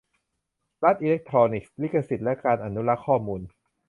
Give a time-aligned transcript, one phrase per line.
[0.83, 3.41] รัฐอิเล็กทรอนิกส์: ลิขสิทธิ์และการอนุรักษ์ข้อมูล